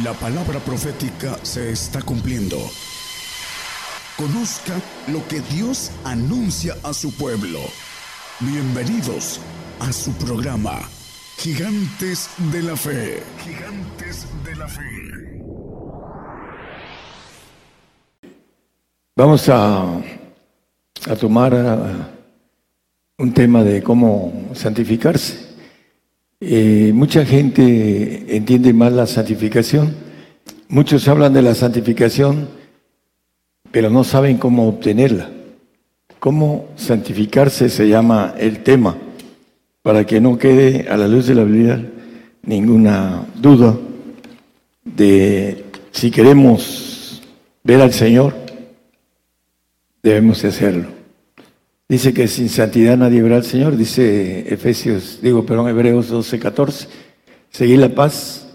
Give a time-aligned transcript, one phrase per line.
[0.00, 2.56] La palabra profética se está cumpliendo.
[4.16, 4.72] Conozca
[5.08, 7.58] lo que Dios anuncia a su pueblo.
[8.40, 9.38] Bienvenidos
[9.80, 10.80] a su programa,
[11.36, 13.22] Gigantes de la Fe.
[13.44, 15.42] Gigantes de la Fe.
[19.14, 20.00] Vamos a,
[21.06, 25.51] a tomar uh, un tema de cómo santificarse.
[26.44, 29.94] Eh, mucha gente entiende mal la santificación.
[30.66, 32.48] Muchos hablan de la santificación,
[33.70, 35.30] pero no saben cómo obtenerla.
[36.18, 38.96] Cómo santificarse se llama el tema,
[39.82, 41.88] para que no quede a la luz de la Biblia
[42.42, 43.76] ninguna duda
[44.84, 47.22] de si queremos
[47.62, 48.34] ver al Señor,
[50.02, 51.01] debemos hacerlo.
[51.92, 56.88] Dice que sin santidad nadie verá al Señor, dice Efesios, digo, perdón, Hebreos 12, 14.
[57.50, 58.48] Seguir la paz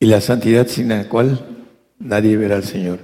[0.00, 1.38] y la santidad sin la cual
[1.98, 3.00] nadie verá al Señor.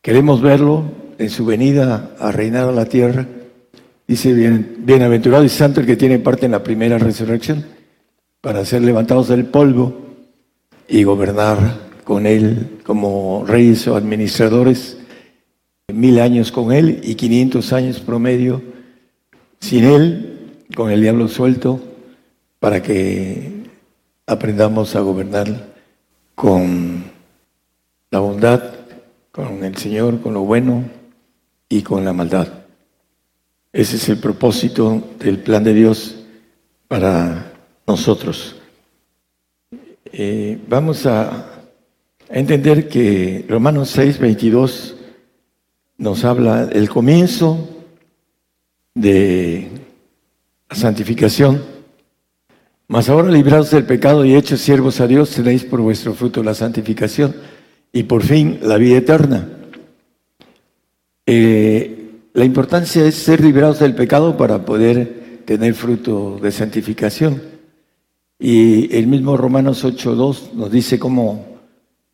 [0.00, 0.84] Queremos verlo
[1.18, 3.26] en su venida a reinar a la tierra.
[4.06, 7.64] Dice, bien, bienaventurado y santo el que tiene parte en la primera resurrección,
[8.40, 10.02] para ser levantados del polvo
[10.86, 14.95] y gobernar con él como reyes o administradores
[15.92, 18.60] mil años con él y 500 años promedio
[19.60, 21.80] sin él, con el diablo suelto,
[22.58, 23.52] para que
[24.26, 25.74] aprendamos a gobernar
[26.34, 27.04] con
[28.10, 28.62] la bondad,
[29.30, 30.84] con el Señor, con lo bueno
[31.68, 32.48] y con la maldad.
[33.72, 36.16] Ese es el propósito del plan de Dios
[36.88, 37.52] para
[37.86, 38.56] nosotros.
[40.06, 41.52] Eh, vamos a,
[42.28, 44.95] entender que Romanos 6, 22
[45.98, 47.68] nos habla el comienzo
[48.94, 49.68] de
[50.68, 51.62] la santificación.
[52.88, 56.54] Mas ahora librados del pecado y hechos siervos a Dios, tenéis por vuestro fruto la
[56.54, 57.34] santificación
[57.92, 59.48] y por fin la vida eterna.
[61.26, 67.42] Eh, la importancia es ser librados del pecado para poder tener fruto de santificación.
[68.38, 71.58] Y el mismo Romanos 8.2 nos dice cómo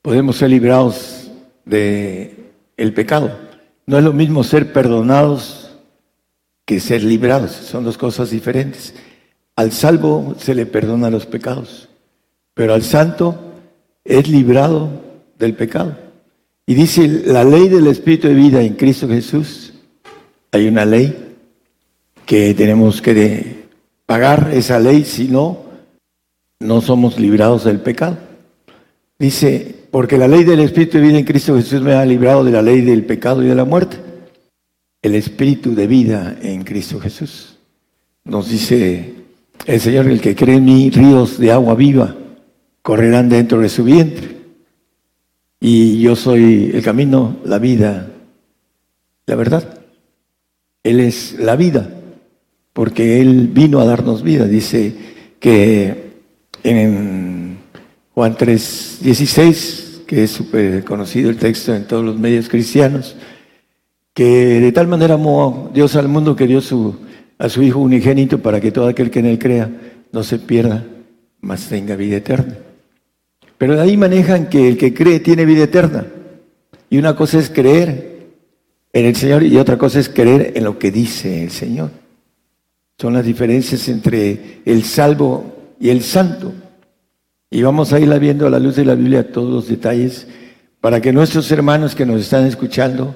[0.00, 1.30] podemos ser librados
[1.64, 2.36] del
[2.76, 3.51] el pecado.
[3.86, 5.70] No es lo mismo ser perdonados
[6.64, 8.94] que ser librados, son dos cosas diferentes.
[9.56, 11.88] Al salvo se le perdona los pecados,
[12.54, 13.52] pero al santo
[14.04, 14.88] es librado
[15.38, 15.96] del pecado.
[16.66, 19.74] Y dice la ley del Espíritu de vida en Cristo Jesús,
[20.52, 21.34] hay una ley
[22.24, 23.66] que tenemos que
[24.06, 25.64] pagar esa ley, si no,
[26.60, 28.16] no somos librados del pecado.
[29.18, 32.50] Dice porque la ley del Espíritu de vida en Cristo Jesús me ha librado de
[32.50, 33.98] la ley del pecado y de la muerte.
[35.02, 37.58] El Espíritu de vida en Cristo Jesús.
[38.24, 39.12] Nos dice
[39.66, 42.16] el Señor, el que cree en mí, ríos de agua viva
[42.80, 44.34] correrán dentro de su vientre.
[45.60, 48.08] Y yo soy el camino, la vida,
[49.26, 49.78] la verdad.
[50.82, 51.90] Él es la vida,
[52.72, 54.46] porque Él vino a darnos vida.
[54.46, 54.94] Dice
[55.38, 56.12] que
[56.64, 57.58] en
[58.14, 59.81] Juan 3, 16
[60.12, 63.16] que es súper conocido el texto en todos los medios cristianos,
[64.12, 66.96] que de tal manera amó Dios al mundo que dio su,
[67.38, 69.70] a su Hijo unigénito para que todo aquel que en él crea
[70.12, 70.84] no se pierda,
[71.40, 72.58] mas tenga vida eterna.
[73.56, 76.04] Pero de ahí manejan que el que cree tiene vida eterna.
[76.90, 78.26] Y una cosa es creer
[78.92, 81.88] en el Señor y otra cosa es creer en lo que dice el Señor.
[82.98, 86.52] Son las diferencias entre el salvo y el santo.
[87.54, 90.26] Y vamos a irla viendo a la luz de la Biblia todos los detalles
[90.80, 93.14] para que nuestros hermanos que nos están escuchando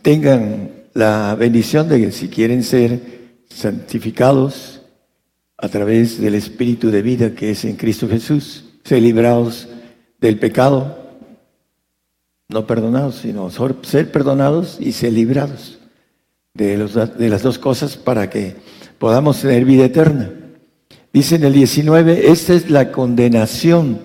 [0.00, 3.00] tengan la bendición de que si quieren ser
[3.48, 4.80] santificados
[5.58, 9.66] a través del Espíritu de vida que es en Cristo Jesús, ser librados
[10.20, 10.96] del pecado,
[12.48, 15.80] no perdonados, sino ser perdonados y ser librados
[16.54, 18.54] de, los, de las dos cosas para que
[19.00, 20.30] podamos tener vida eterna.
[21.16, 24.00] Dice en el 19, esta es la condenación,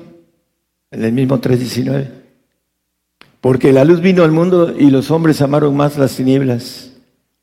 [0.91, 2.07] en el mismo 3.19.
[3.41, 6.93] Porque la luz vino al mundo y los hombres amaron más las tinieblas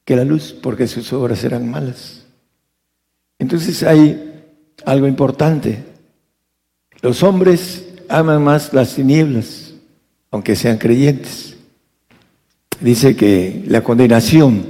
[0.07, 2.25] que la luz, porque sus obras eran malas.
[3.39, 4.43] Entonces hay
[4.87, 5.85] algo importante.
[7.03, 9.75] Los hombres aman más las tinieblas,
[10.31, 11.59] aunque sean creyentes.
[12.81, 14.65] Dice que la condenación,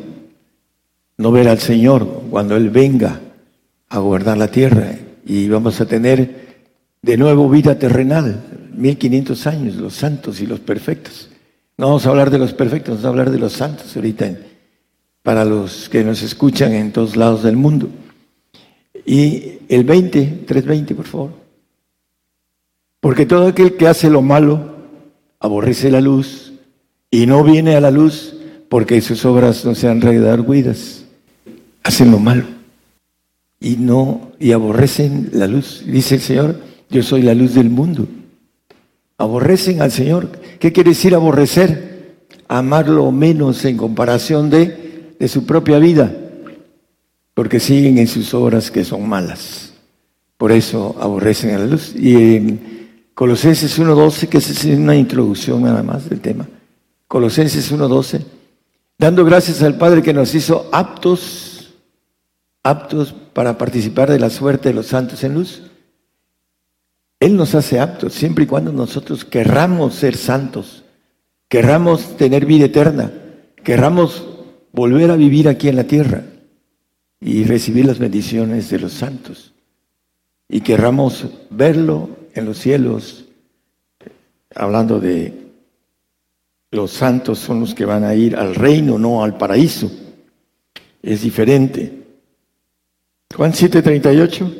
[1.16, 3.20] no ver al Señor cuando Él venga,
[3.88, 6.48] a gobernar la tierra y vamos a tener
[7.02, 11.30] de nuevo vida terrenal, 1500 años, los santos y los perfectos.
[11.76, 14.36] No vamos a hablar de los perfectos, vamos a hablar de los santos ahorita
[15.22, 17.88] para los que nos escuchan en todos lados del mundo.
[19.06, 21.30] Y el 20, 320, por favor.
[23.00, 24.76] Porque todo aquel que hace lo malo
[25.38, 26.52] aborrece la luz
[27.10, 28.34] y no viene a la luz
[28.68, 31.04] porque sus obras no sean redarguidas.
[31.82, 32.57] Hacen lo malo
[33.60, 35.82] y no y aborrecen la luz.
[35.86, 36.60] Dice el Señor,
[36.90, 38.06] yo soy la luz del mundo.
[39.18, 40.30] Aborrecen al Señor.
[40.58, 42.16] ¿Qué quiere decir aborrecer?
[42.46, 46.14] Amarlo menos en comparación de, de su propia vida,
[47.34, 49.72] porque siguen en sus obras que son malas.
[50.36, 51.94] Por eso aborrecen a la luz.
[51.96, 52.78] Y en
[53.12, 56.48] Colosenses 1.12, que es una introducción nada más del tema.
[57.08, 58.22] Colosenses 1.12,
[58.96, 61.47] dando gracias al Padre que nos hizo aptos,
[62.62, 65.62] aptos para participar de la suerte de los santos en luz.
[67.20, 70.84] Él nos hace aptos siempre y cuando nosotros querramos ser santos,
[71.48, 73.12] querramos tener vida eterna,
[73.64, 74.26] querramos
[74.72, 76.22] volver a vivir aquí en la tierra
[77.20, 79.54] y recibir las bendiciones de los santos
[80.48, 83.26] y querramos verlo en los cielos,
[84.54, 85.48] hablando de
[86.70, 89.90] los santos son los que van a ir al reino, no al paraíso.
[91.02, 91.97] Es diferente.
[93.34, 94.54] Juan 7:38,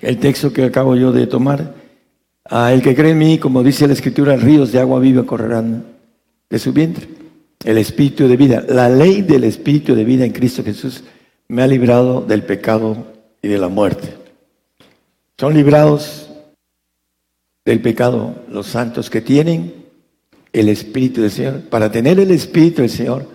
[0.00, 1.74] el texto que acabo yo de tomar.
[2.46, 5.86] A el que cree en mí, como dice la escritura, ríos de agua viva correrán
[6.50, 7.08] de su vientre.
[7.64, 11.04] El espíritu de vida, la ley del espíritu de vida en Cristo Jesús
[11.48, 13.06] me ha librado del pecado
[13.40, 14.14] y de la muerte.
[15.38, 16.30] Son librados
[17.64, 19.84] del pecado los santos que tienen
[20.52, 21.60] el Espíritu del Señor.
[21.62, 23.26] Para tener el Espíritu del Señor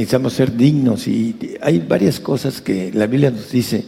[0.00, 3.84] necesitamos ser dignos y hay varias cosas que la Biblia nos dice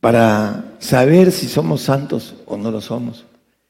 [0.00, 3.24] para saber si somos santos o no lo somos.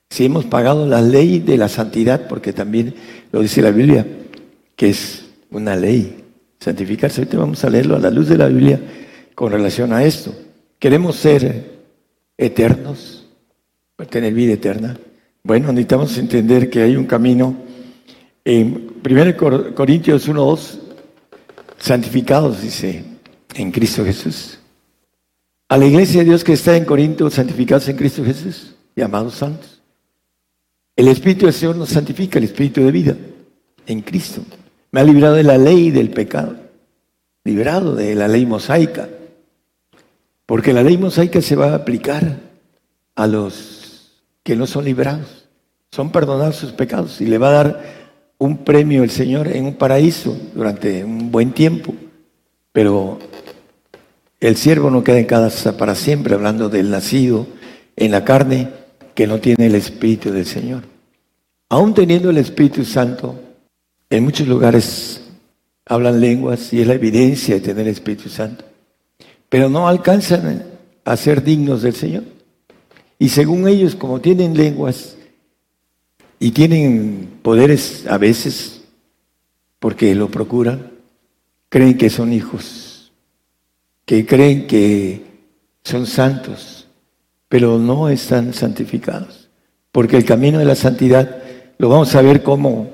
[0.08, 2.94] Si hemos pagado la ley de la santidad, porque también
[3.32, 4.06] lo dice la Biblia,
[4.76, 6.24] que es una ley,
[6.58, 7.20] santificarse.
[7.20, 8.80] Ahorita vamos a leerlo a la luz de la Biblia
[9.34, 10.34] con relación a esto.
[10.78, 11.82] Queremos ser
[12.38, 13.26] eternos,
[14.08, 14.98] tener vida eterna.
[15.42, 17.54] Bueno, necesitamos entender que hay un camino.
[18.42, 20.87] En 1 Corintios 1.2,
[21.78, 23.04] santificados, dice,
[23.54, 24.58] en Cristo Jesús.
[25.68, 29.80] A la iglesia de Dios que está en Corinto, santificados en Cristo Jesús, llamados santos.
[30.96, 33.16] El Espíritu del Señor nos santifica, el Espíritu de vida,
[33.86, 34.42] en Cristo.
[34.90, 36.56] Me ha librado de la ley del pecado,
[37.44, 39.08] librado de la ley mosaica.
[40.46, 42.40] Porque la ley mosaica se va a aplicar
[43.14, 45.46] a los que no son librados.
[45.90, 47.97] Son perdonados sus pecados y le va a dar
[48.38, 51.94] un premio el Señor en un paraíso durante un buen tiempo.
[52.72, 53.18] Pero
[54.40, 57.46] el siervo no queda en casa para siempre, hablando del nacido
[57.96, 58.70] en la carne
[59.14, 60.84] que no tiene el Espíritu del Señor.
[61.68, 63.38] Aún teniendo el Espíritu Santo,
[64.08, 65.20] en muchos lugares
[65.84, 68.64] hablan lenguas y es la evidencia de tener el Espíritu Santo
[69.48, 70.64] pero no alcanzan
[71.04, 72.24] a ser dignos del Señor.
[73.18, 75.16] Y según ellos, como tienen lenguas
[76.38, 78.84] y tienen poderes a veces,
[79.78, 80.92] porque lo procuran,
[81.68, 83.12] creen que son hijos,
[84.04, 85.22] que creen que
[85.84, 86.88] son santos,
[87.48, 89.48] pero no están santificados.
[89.90, 91.42] Porque el camino de la santidad
[91.78, 92.90] lo vamos a ver cómo,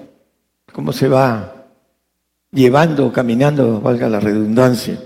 [0.73, 1.67] cómo se va
[2.52, 4.99] llevando, caminando, valga la redundancia.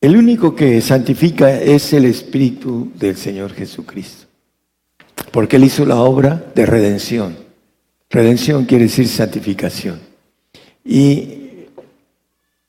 [0.00, 4.26] El único que santifica es el Espíritu del Señor Jesucristo,
[5.30, 7.36] porque Él hizo la obra de redención.
[8.10, 10.00] Redención quiere decir santificación.
[10.84, 11.66] Y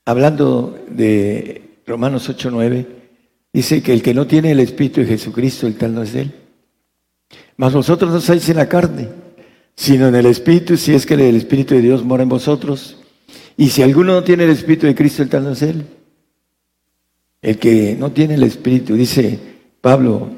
[0.04, 2.86] hablando de Romanos 8:9,
[3.52, 6.32] dice que el que no tiene el Espíritu de Jesucristo, el tal no es Él.
[7.56, 9.08] Mas vosotros no estáis en la carne,
[9.74, 12.98] sino en el Espíritu, si es que el Espíritu de Dios mora en vosotros.
[13.56, 15.86] Y si alguno no tiene el Espíritu de Cristo, el tal no es Él.
[17.42, 19.38] El que no tiene el Espíritu, dice
[19.80, 20.30] Pablo,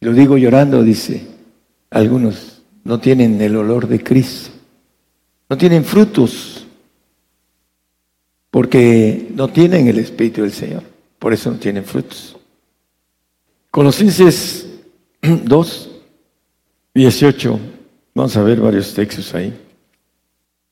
[0.00, 1.26] lo digo llorando, dice,
[1.90, 4.50] algunos no tienen el olor de Cristo,
[5.48, 6.66] no tienen frutos,
[8.50, 10.82] porque no tienen el Espíritu del Señor,
[11.18, 12.36] por eso no tienen frutos.
[13.70, 14.66] Colosenses
[15.20, 15.90] 2,
[16.94, 17.60] 18,
[18.14, 19.52] vamos a ver varios textos ahí.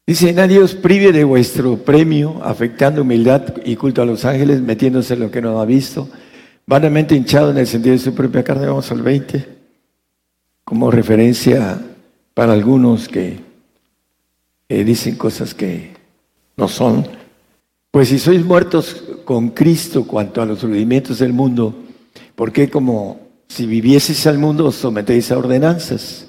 [0.07, 5.14] Dice, nadie os prive de vuestro premio, afectando humildad y culto a los ángeles, metiéndose
[5.14, 6.09] en lo que no ha visto,
[6.66, 8.66] vanamente hinchado en el sentido de su propia carne.
[8.66, 9.49] Vamos al 20,
[10.64, 11.80] como referencia
[12.33, 13.38] para algunos que
[14.68, 15.94] dicen cosas que
[16.56, 17.06] no son.
[17.90, 21.75] Pues si sois muertos con Cristo cuanto a los rudimientos del mundo,
[22.35, 26.26] ¿por qué como si vivieseis al mundo os sometéis a ordenanzas?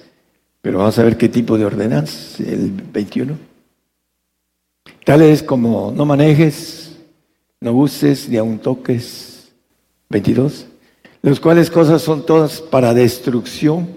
[0.61, 3.37] Pero vamos a ver qué tipo de ordenanzas, el 21.
[5.03, 6.95] Tales como no manejes,
[7.61, 9.34] no uses ni aun toques.
[10.09, 10.67] 22.
[11.21, 13.87] Los cuales cosas son todas para destrucción,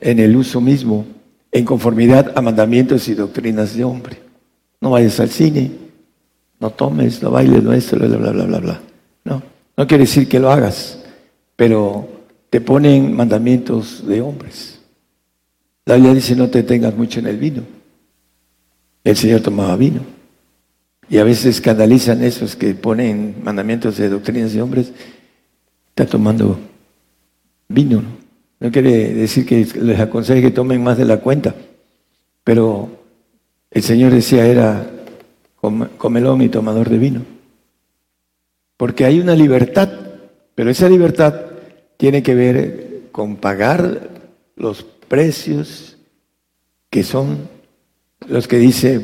[0.00, 1.04] en el uso mismo,
[1.52, 4.18] en conformidad a mandamientos y doctrinas de hombre.
[4.80, 5.70] No vayas al cine,
[6.58, 8.80] no tomes, no bailes, no esto, bla, bla, bla, bla, bla.
[9.24, 9.42] No,
[9.76, 10.98] no quiere decir que lo hagas,
[11.56, 12.08] pero
[12.48, 14.80] te ponen mandamientos de hombres.
[15.84, 17.62] La Biblia dice no te tengas mucho en el vino.
[19.04, 20.00] El Señor tomaba vino.
[21.10, 24.92] Y a veces escandalizan esos que ponen mandamientos de doctrinas de hombres.
[25.88, 26.58] Está tomando
[27.68, 28.00] vino.
[28.00, 28.08] ¿no?
[28.60, 31.56] no quiere decir que les aconseje que tomen más de la cuenta.
[32.44, 32.90] Pero
[33.72, 34.88] el Señor decía era
[35.98, 37.22] comelón y tomador de vino.
[38.76, 39.90] Porque hay una libertad,
[40.54, 41.34] pero esa libertad
[41.96, 44.10] tiene que ver con pagar
[44.54, 45.98] los precios
[46.88, 47.48] que son
[48.28, 49.00] los que dice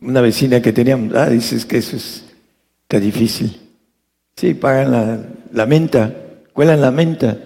[0.00, 2.24] una vecina que teníamos, ah, dices que eso es,
[2.82, 3.60] está difícil.
[4.36, 6.14] Sí, pagan la, menta,
[6.52, 7.38] cuelan la menta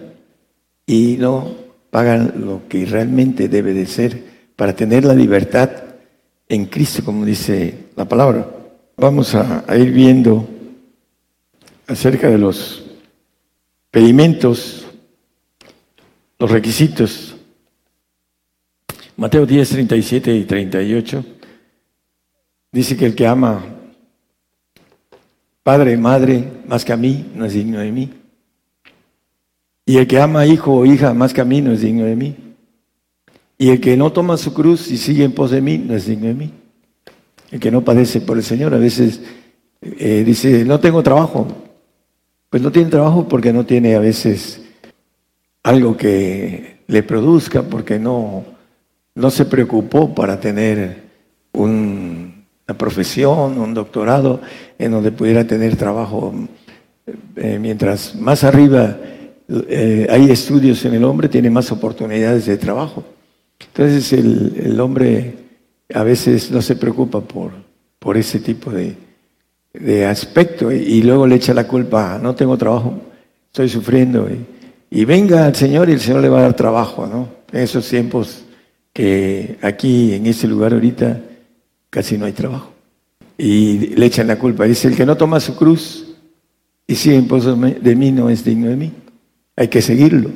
[0.85, 1.55] y no
[1.89, 4.23] pagan lo que realmente debe de ser
[4.55, 5.71] para tener la libertad
[6.47, 8.47] en Cristo, como dice la palabra.
[8.97, 10.47] Vamos a, a ir viendo
[11.87, 12.85] acerca de los
[13.89, 14.85] pedimentos,
[16.37, 17.35] los requisitos.
[19.17, 21.25] Mateo 10, 37 y 38
[22.73, 23.63] dice que el que ama
[25.63, 28.11] padre, madre, más que a mí, no es digno de mí.
[29.85, 32.15] Y el que ama hijo o hija más que a mí, no es digno de
[32.15, 32.35] mí.
[33.57, 36.05] Y el que no toma su cruz y sigue en pos de mí, no es
[36.05, 36.53] digno de mí.
[37.51, 39.21] El que no padece por el Señor, a veces
[39.81, 41.47] eh, dice, no tengo trabajo.
[42.49, 44.61] Pues no tiene trabajo porque no tiene a veces
[45.63, 48.43] algo que le produzca, porque no,
[49.15, 51.03] no se preocupó para tener
[52.67, 54.41] una profesión, un doctorado,
[54.79, 56.33] en donde pudiera tener trabajo.
[57.35, 58.97] Eh, mientras más arriba
[59.67, 63.03] eh, hay estudios en el hombre, tiene más oportunidades de trabajo.
[63.59, 65.35] Entonces el, hombre
[65.93, 67.51] a veces no se preocupa por,
[67.99, 68.95] por ese tipo de,
[70.05, 72.93] aspecto y, luego le echa la culpa, no tengo trabajo,
[73.47, 74.29] estoy sufriendo.
[74.29, 77.27] Y, y, venga al Señor y el Señor le va a dar trabajo, ¿no?
[77.51, 78.45] En esos tiempos
[78.93, 81.19] que aquí, en ese lugar ahorita,
[81.93, 82.73] casi no hay trabajo.
[83.37, 84.65] Y le echan la culpa.
[84.65, 86.15] Dice, el que no toma su cruz
[86.87, 88.91] y sigue en pos de mí no es digno de mí.
[89.55, 90.31] Hay que seguirlo.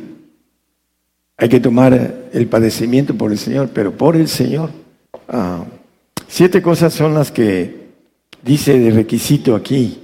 [1.36, 4.70] Hay que tomar el padecimiento por el Señor, pero por el Señor.
[5.28, 5.66] Ah,
[6.28, 7.88] siete cosas son las que
[8.44, 10.00] dice de requisito aquí.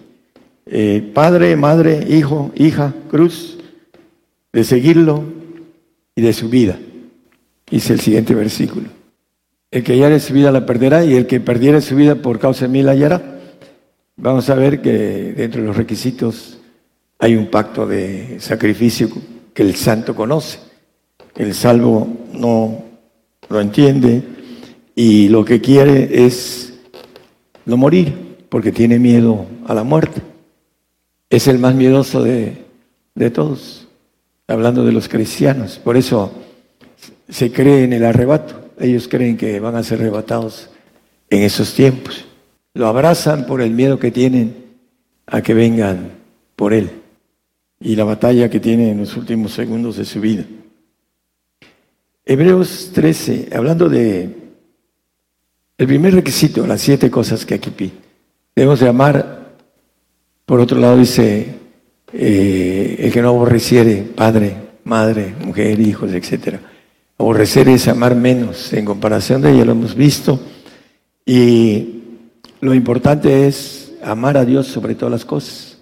[0.65, 3.59] Eh, padre, madre, hijo, hija, cruz,
[4.51, 5.23] de seguirlo
[6.15, 6.79] y de su vida.
[7.69, 9.02] Dice el siguiente versículo.
[9.73, 12.65] El que hallare su vida la perderá y el que perdiere su vida por causa
[12.65, 13.39] de mí la hallará.
[14.17, 16.59] Vamos a ver que dentro de los requisitos
[17.17, 19.09] hay un pacto de sacrificio
[19.51, 20.59] que el santo conoce.
[21.35, 22.83] El salvo no
[23.49, 24.21] lo entiende
[24.93, 26.75] y lo que quiere es
[27.65, 28.13] no morir
[28.49, 30.21] porque tiene miedo a la muerte.
[31.31, 32.63] Es el más miedoso de,
[33.15, 33.87] de todos,
[34.47, 35.79] hablando de los cristianos.
[35.83, 36.31] Por eso
[37.27, 38.62] se cree en el arrebato.
[38.79, 40.69] Ellos creen que van a ser arrebatados
[41.29, 42.25] en esos tiempos.
[42.73, 44.65] Lo abrazan por el miedo que tienen
[45.25, 46.11] a que vengan
[46.55, 46.89] por él
[47.79, 50.45] y la batalla que tiene en los últimos segundos de su vida.
[52.25, 54.43] Hebreos 13, hablando de
[55.77, 57.91] el primer requisito, las siete cosas que aquí pide.
[58.55, 59.55] Debemos de amar,
[60.45, 61.55] por otro lado dice,
[62.13, 66.59] eh, el que no aborreciere, padre, madre, mujer, hijos, etc.
[67.23, 70.41] Aborrecer es amar menos en comparación de ella, lo hemos visto.
[71.25, 72.01] Y
[72.59, 75.77] lo importante es amar a Dios sobre todas las cosas.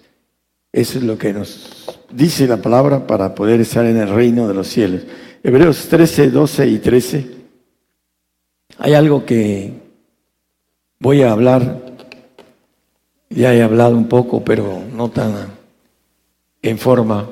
[0.70, 4.54] Eso es lo que nos dice la palabra para poder estar en el reino de
[4.54, 5.02] los cielos.
[5.42, 7.30] Hebreos 13, 12 y 13.
[8.78, 9.72] Hay algo que
[11.00, 11.82] voy a hablar,
[13.30, 15.34] ya he hablado un poco, pero no tan
[16.62, 17.28] en forma.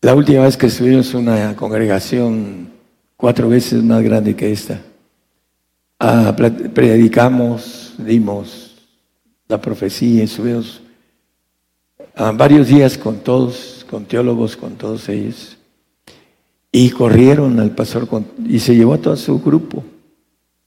[0.00, 2.79] La última vez que estuvimos una congregación
[3.20, 4.80] cuatro veces más grande que esta,
[5.98, 6.34] ah,
[6.74, 8.88] predicamos, dimos
[9.46, 10.80] la profecía, subimos
[12.34, 15.58] varios días con todos, con teólogos, con todos ellos.
[16.72, 18.08] Y corrieron al pastor
[18.46, 19.84] y se llevó a todo su grupo.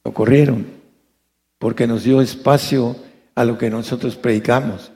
[0.03, 0.65] Lo corrieron
[1.57, 2.95] porque nos dio espacio
[3.35, 4.91] a lo que nosotros predicamos.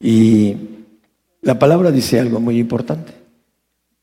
[0.00, 0.56] Y
[1.42, 3.23] la palabra dice algo muy importante.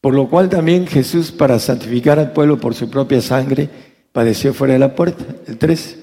[0.01, 3.69] Por lo cual también Jesús, para santificar al pueblo por su propia sangre,
[4.11, 5.23] padeció fuera de la puerta.
[5.47, 5.99] El 3.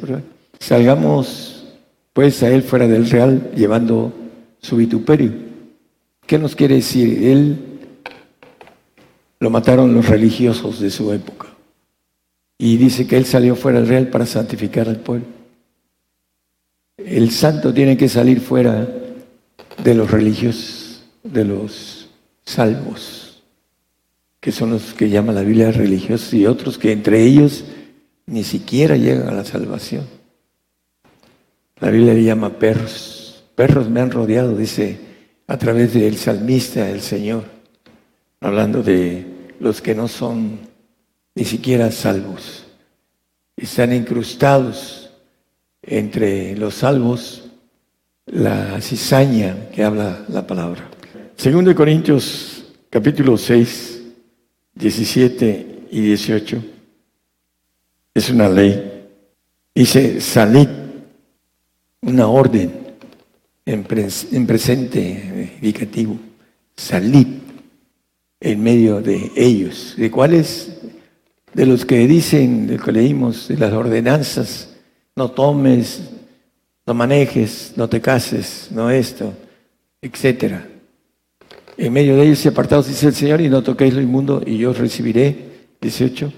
[0.61, 1.67] Salgamos
[2.12, 4.12] pues a él fuera del real, llevando
[4.61, 5.33] su vituperio.
[6.26, 7.25] ¿Qué nos quiere decir?
[7.25, 7.59] Él
[9.40, 11.49] lo mataron los religiosos de su época.
[12.57, 15.26] Y dice que él salió fuera del real para santificar al pueblo.
[16.97, 18.87] El santo tiene que salir fuera
[19.83, 22.09] de los religiosos, de los
[22.45, 23.27] salvos,
[24.40, 27.64] que son los que llama la Biblia religiosos y otros que entre ellos
[28.26, 30.07] ni siquiera llegan a la salvación.
[31.80, 33.45] La Biblia le llama perros.
[33.54, 34.99] Perros me han rodeado, dice,
[35.47, 37.45] a través del salmista, el Señor,
[38.40, 39.26] hablando de
[39.61, 40.61] los que no son
[41.35, 42.64] ni siquiera salvos.
[43.57, 45.11] Están incrustados
[45.83, 47.45] entre los salvos
[48.26, 50.88] la cizaña que habla la palabra.
[51.37, 53.98] Segundo de Corintios capítulo 6,
[54.78, 56.64] 17 y 18.
[58.14, 59.08] Es una ley.
[59.75, 60.68] Dice, salid,
[62.02, 62.73] una orden
[63.66, 63.87] en,
[64.32, 66.18] en presente indicativo.
[66.76, 67.26] Salid
[68.40, 69.94] en medio de ellos.
[69.97, 70.78] ¿De cuáles?
[71.52, 74.76] De los que dicen, de que leímos, de las ordenanzas,
[75.16, 76.02] no tomes,
[76.87, 79.35] no manejes, no te cases, no esto,
[80.00, 80.66] etcétera.
[81.78, 84.58] En medio de ellos y apartados, dice el Señor, y no toquéis lo inmundo, y
[84.58, 86.32] yo os recibiré, 18,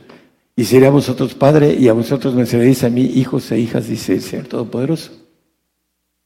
[0.55, 3.89] y seré a vosotros padre, y a vosotros me seréis a mí hijos e hijas,
[3.89, 5.13] dice el Señor Todopoderoso.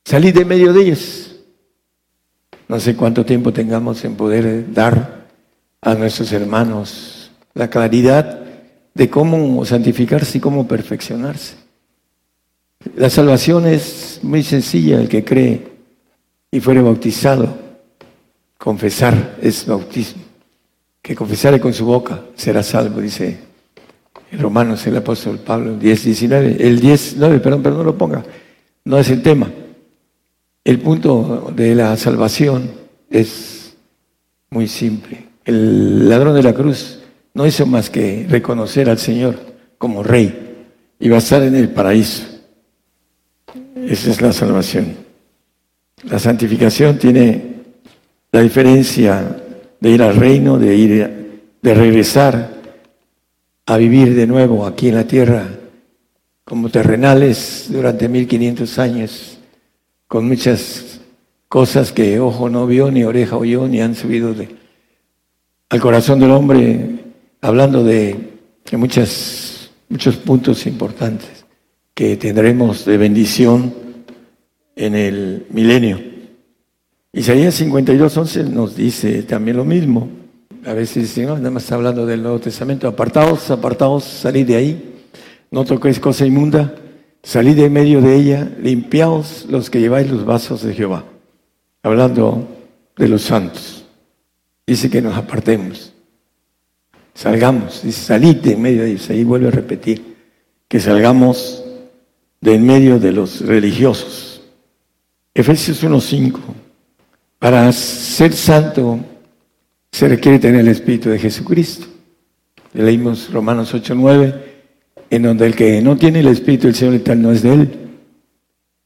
[0.05, 1.37] Salid de medio de ellos.
[2.67, 5.29] No sé cuánto tiempo tengamos en poder dar
[5.81, 8.41] a nuestros hermanos la claridad
[8.95, 11.55] de cómo santificarse y cómo perfeccionarse.
[12.97, 15.69] La salvación es muy sencilla, el que cree
[16.51, 17.64] y fuere bautizado,
[18.59, 20.23] confesar es bautismo.
[21.03, 23.39] Que confesare con su boca será salvo, dice
[24.35, 26.57] en Romanos el apóstol Pablo, 10, 19.
[26.59, 28.25] El 10, 9, perdón, perdón, no lo ponga,
[28.85, 29.51] no es el tema.
[30.65, 32.71] El punto de la salvación
[33.11, 33.77] es
[34.51, 35.27] muy simple.
[35.45, 37.01] El ladrón de la cruz
[37.35, 39.39] no hizo más que reconocer al Señor
[39.79, 40.67] como rey
[40.99, 42.25] y va a estar en el paraíso.
[43.77, 44.97] Esa es la salvación.
[46.05, 47.54] La santificación tiene
[48.35, 49.37] la diferencia
[49.79, 52.51] de ir al reino, de ir, de regresar
[53.65, 55.49] a vivir de nuevo aquí en la tierra
[56.45, 59.39] como terrenales durante 1500 años,
[60.09, 61.01] con muchas
[61.49, 64.35] cosas que ojo no vio, ni oreja oyó, ni han subido
[65.69, 67.05] al corazón del hombre,
[67.41, 68.33] hablando de,
[68.69, 69.71] de muchos
[70.25, 71.47] puntos importantes
[71.95, 73.73] que tendremos de bendición
[74.75, 76.14] en el milenio.
[77.15, 80.09] Isaías 52, 11 nos dice también lo mismo.
[80.67, 82.89] A veces dicen, no, nada más está hablando del Nuevo Testamento.
[82.89, 84.95] Apartaos, apartaos, salid de ahí.
[85.53, 86.75] No toquéis cosa inmunda.
[87.23, 88.51] Salid de medio de ella.
[88.61, 91.05] Limpiaos los que lleváis los vasos de Jehová.
[91.85, 92.49] Hablando
[92.97, 93.85] de los santos.
[94.67, 95.93] Dice que nos apartemos.
[97.15, 97.83] Salgamos.
[97.85, 99.09] Dice, salid de medio de ellos.
[99.11, 100.17] Ahí vuelve a repetir.
[100.67, 101.63] Que salgamos
[102.41, 104.43] de en medio de los religiosos.
[105.33, 106.64] Efesios 1.5.
[107.39, 109.01] Para ser santo
[109.91, 111.87] se requiere tener el Espíritu de Jesucristo.
[112.73, 114.35] Leímos Romanos 8.9,
[115.11, 117.79] en donde el que no tiene el Espíritu del Señor tal no es de él.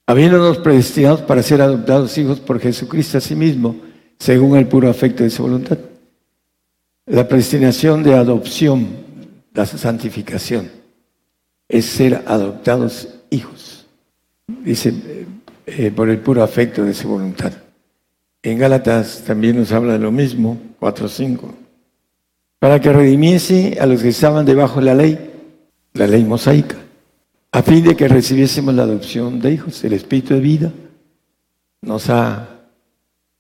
[0.06, 3.76] Habiéndonos predestinados para ser adoptados hijos por Jesucristo a sí mismo,
[4.18, 5.78] según el puro afecto de su voluntad.
[7.06, 8.88] La predestinación de adopción,
[9.54, 10.70] la santificación,
[11.68, 13.87] es ser adoptados hijos,
[14.46, 14.94] dice,
[15.66, 17.52] eh, por el puro afecto de su voluntad.
[18.42, 21.51] En Gálatas también nos habla de lo mismo, 4.5,
[22.59, 25.31] para que redimiese a los que estaban debajo de la ley,
[25.94, 26.77] la ley mosaica,
[27.51, 29.83] a fin de que recibiésemos la adopción de hijos.
[29.83, 30.72] El Espíritu de vida
[31.83, 32.48] nos ha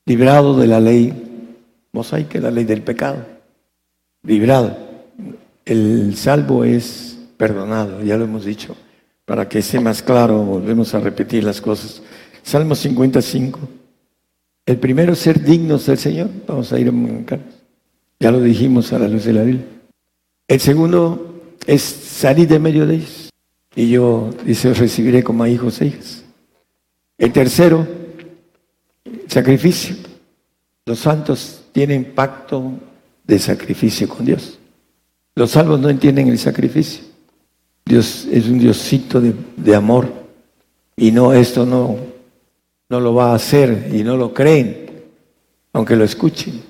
[0.04, 1.12] librado de la ley
[1.92, 3.24] mosaica, la ley del pecado,
[4.24, 4.76] librado.
[5.64, 8.74] El salvo es perdonado, ya lo hemos dicho.
[9.24, 12.02] Para que sea más claro, volvemos a repetir las cosas.
[12.42, 13.77] Salmo 55.
[14.68, 16.28] El primero ser dignos del Señor.
[16.46, 17.38] Vamos a ir a
[18.20, 19.64] Ya lo dijimos a la luz de la Biblia.
[20.46, 23.30] El segundo es salir de medio de ellos.
[23.74, 26.22] Y yo, dice, recibiré como a hijos e hijas.
[27.16, 27.88] El tercero,
[29.26, 29.96] sacrificio.
[30.84, 32.74] Los santos tienen pacto
[33.26, 34.58] de sacrificio con Dios.
[35.34, 37.04] Los salvos no entienden el sacrificio.
[37.86, 40.12] Dios es un Diosito de, amor
[40.94, 41.96] y no, esto no,
[42.88, 44.86] no lo va a hacer y no lo creen,
[45.72, 46.62] aunque lo escuchen,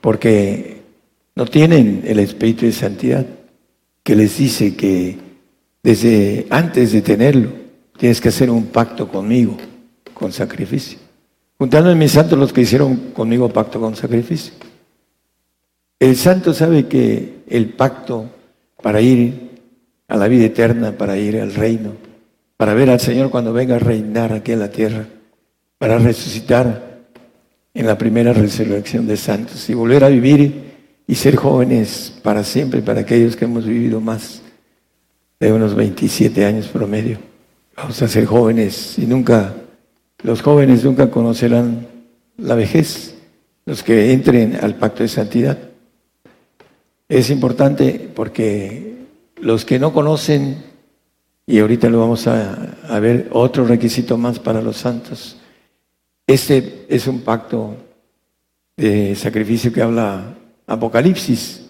[0.00, 0.82] porque
[1.34, 3.26] no tienen el Espíritu de Santidad
[4.02, 5.16] que les dice que
[5.82, 7.50] desde antes de tenerlo
[7.96, 9.56] tienes que hacer un pacto conmigo
[10.12, 10.98] con sacrificio.
[11.58, 14.54] Juntando en mis santos los que hicieron conmigo pacto con sacrificio.
[15.98, 18.26] El santo sabe que el pacto
[18.82, 19.50] para ir
[20.08, 21.92] a la vida eterna, para ir al reino,
[22.56, 25.06] para ver al Señor cuando venga a reinar aquí en la tierra,
[25.80, 27.00] para resucitar
[27.72, 30.74] en la primera resurrección de santos y volver a vivir
[31.06, 34.42] y ser jóvenes para siempre, para aquellos que hemos vivido más
[35.40, 37.16] de unos 27 años promedio.
[37.74, 39.54] Vamos a ser jóvenes y nunca,
[40.22, 41.86] los jóvenes nunca conocerán
[42.36, 43.14] la vejez,
[43.64, 45.56] los que entren al pacto de santidad.
[47.08, 48.96] Es importante porque
[49.36, 50.62] los que no conocen,
[51.46, 55.39] y ahorita lo vamos a, ver, otro requisito más para los santos,
[56.32, 57.74] este es un pacto
[58.76, 60.34] de sacrificio que habla
[60.66, 61.66] Apocalipsis.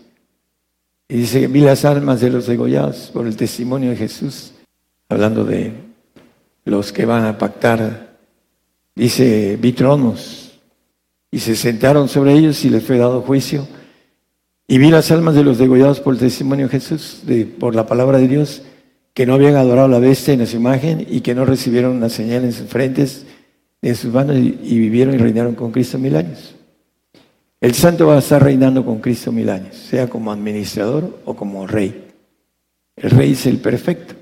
[1.09, 4.53] Y dice, vi las almas de los degollados por el testimonio de Jesús,
[5.09, 5.73] hablando de
[6.65, 8.19] los que van a pactar.
[8.95, 10.61] Dice, vi tronos
[11.31, 13.67] y se sentaron sobre ellos y les fue dado juicio.
[14.69, 17.87] Y vi las almas de los degollados por el testimonio de Jesús, de, por la
[17.87, 18.63] palabra de Dios,
[19.15, 22.45] que no habían adorado la bestia en su imagen y que no recibieron una señal
[22.45, 23.27] en sus frentes
[23.83, 26.55] en sus manos y, vivieron y reinaron con Cristo mil años.
[27.61, 31.67] El santo va a estar reinando con Cristo mil años, sea como administrador o como
[31.67, 32.09] rey.
[32.97, 34.15] El rey es el perfecto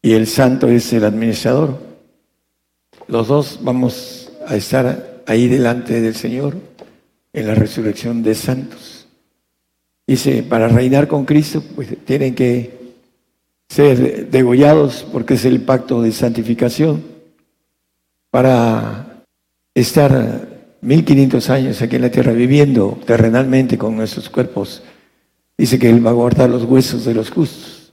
[0.00, 1.78] y el santo es el administrador.
[3.08, 6.56] Los dos vamos a estar ahí delante del Señor
[7.32, 9.06] en la resurrección de santos.
[10.06, 12.82] Dice, para reinar con Cristo, pues tienen que
[13.68, 17.11] ser degollados porque es el pacto de santificación.
[18.32, 19.26] Para
[19.74, 20.48] estar
[20.80, 24.82] 1500 años aquí en la tierra viviendo terrenalmente con nuestros cuerpos,
[25.58, 27.92] dice que Él va a guardar los huesos de los justos.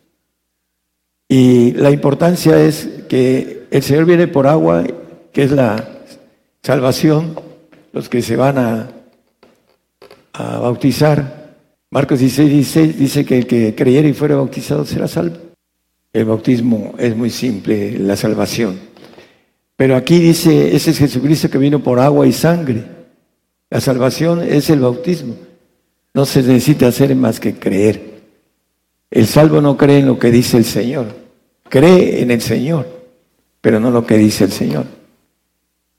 [1.28, 4.86] Y la importancia es que el Señor viene por agua,
[5.34, 6.00] que es la
[6.64, 7.36] salvación,
[7.92, 8.92] los que se van a,
[10.34, 11.58] bautizar.
[11.92, 15.36] Marcos 16, 16 dice que el que creyera y fuera bautizado será salvo.
[16.14, 18.89] El bautismo es muy simple, la salvación.
[19.80, 22.84] Pero aquí dice, ese es Jesucristo que vino por agua y sangre.
[23.70, 25.38] La salvación es el bautismo.
[26.14, 28.20] No se necesita hacer más que creer.
[29.10, 31.16] El salvo no cree en lo que dice el Señor.
[31.70, 32.90] Cree en el Señor,
[33.62, 34.86] pero no lo que dice el Señor.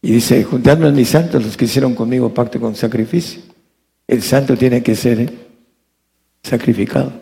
[0.02, 3.40] Y dice, juntadme a mis santos, los que hicieron conmigo pacto con sacrificio.
[4.06, 5.32] El santo tiene que ser
[6.42, 7.14] sacrificado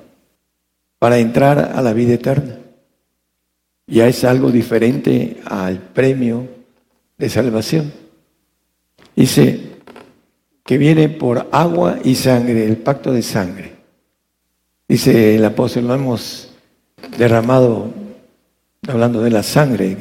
[0.98, 2.58] para entrar a la vida eterna
[3.88, 6.46] ya es algo diferente al premio
[7.16, 7.92] de salvación.
[9.16, 9.60] Dice
[10.64, 13.72] que viene por agua y sangre, el pacto de sangre.
[14.86, 16.50] Dice el apóstol, lo hemos
[17.16, 17.92] derramado
[18.86, 19.96] hablando de la sangre,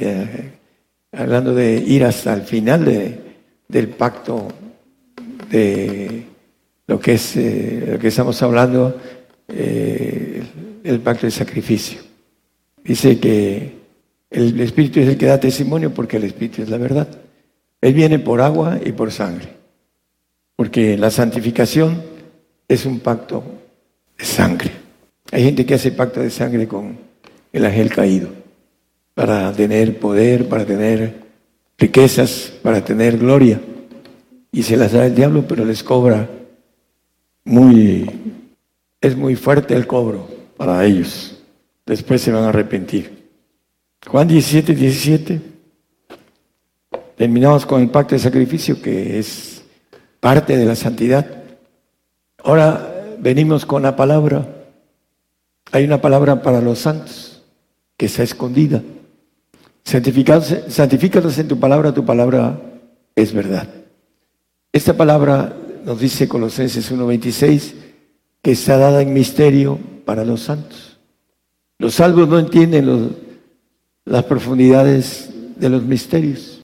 [1.14, 3.20] hablando de ir hasta el final de,
[3.68, 4.50] del pacto
[5.50, 6.26] de
[6.88, 9.00] lo que es eh, lo que estamos hablando,
[9.48, 10.44] eh,
[10.84, 12.00] el pacto de sacrificio.
[12.84, 13.77] Dice que
[14.30, 17.08] el Espíritu es el que da testimonio porque el Espíritu es la verdad.
[17.82, 19.50] Él viene por agua y por sangre.
[20.56, 22.02] Porque la santificación
[22.68, 23.44] es un pacto
[24.18, 24.72] de sangre.
[25.32, 26.98] Hay gente que hace pacto de sangre con
[27.54, 28.30] el ángel caído
[29.14, 31.16] para tener poder, para tener
[31.78, 33.62] riquezas, para tener gloria.
[34.52, 36.30] Y se las da el diablo, pero les cobra
[37.44, 38.10] muy,
[39.00, 41.38] es muy fuerte el cobro para ellos.
[41.86, 43.27] Después se van a arrepentir.
[44.10, 45.42] Juan 17, 17.
[47.18, 49.64] Terminamos con el pacto de sacrificio que es
[50.22, 51.28] parte de la santidad.
[52.42, 54.48] Ahora venimos con la palabra.
[55.74, 57.44] Hay una palabra para los santos
[57.98, 58.82] que está escondida.
[59.84, 62.62] Santifícalos en tu palabra, tu palabra
[63.14, 63.68] es verdad.
[64.72, 67.74] Esta palabra nos dice Colosenses 1.26
[68.42, 70.98] que está dada en misterio para los santos.
[71.78, 73.27] Los salvos no entienden los,
[74.08, 76.62] las profundidades de los misterios.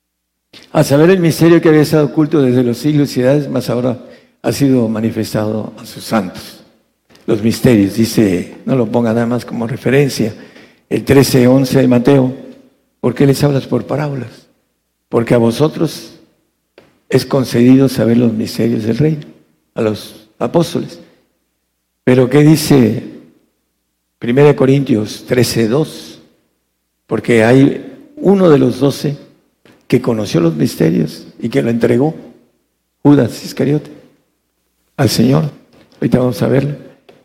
[0.71, 3.99] A saber el misterio que había estado oculto desde los siglos y edades, más ahora
[4.41, 6.63] ha sido manifestado a sus santos.
[7.25, 10.33] Los misterios, dice, no lo ponga nada más como referencia,
[10.89, 12.33] el 13.11 de Mateo,
[12.99, 14.47] ¿por qué les hablas por parábolas?
[15.09, 16.19] Porque a vosotros
[17.09, 19.25] es concedido saber los misterios del reino,
[19.75, 20.99] a los apóstoles.
[22.03, 23.03] Pero ¿qué dice
[24.21, 26.12] 1 Corintios 13.2?
[27.07, 29.17] Porque hay uno de los doce
[29.87, 32.15] que conoció los misterios y que lo entregó,
[33.01, 33.91] Judas Iscariote,
[34.97, 35.51] al Señor.
[35.95, 36.75] Ahorita vamos a verlo.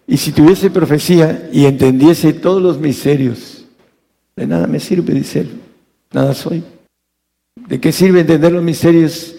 [0.06, 3.64] Y si tuviese profecía y entendiese todos los misterios,
[4.36, 5.50] de nada me sirve, dice él,
[6.12, 6.62] nada soy.
[7.68, 9.34] ¿De qué sirve entender los misterios?